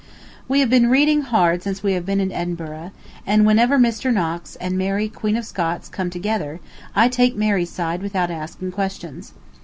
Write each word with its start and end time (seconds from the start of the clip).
We 0.47 0.61
have 0.61 0.69
been 0.71 0.89
reading 0.89 1.21
hard 1.21 1.61
since 1.61 1.83
we 1.83 1.93
have 1.93 2.07
been 2.07 2.19
in 2.19 2.31
Edinburgh, 2.31 2.89
and 3.23 3.45
whenever 3.45 3.77
Mr. 3.77 4.11
Knox 4.11 4.55
and 4.55 4.75
Mary 4.75 5.07
Queen 5.07 5.37
of 5.37 5.45
Scots 5.45 5.89
come 5.89 6.09
together, 6.09 6.59
I 6.95 7.07
take 7.07 7.35
Mary's 7.35 7.69
side 7.69 8.01
without 8.01 8.31
asking 8.31 8.71
questions. 8.71 9.33